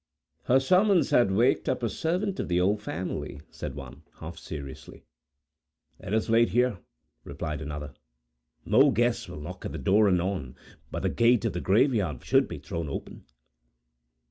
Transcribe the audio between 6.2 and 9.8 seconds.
wait here," replied another. "More guests will knock at the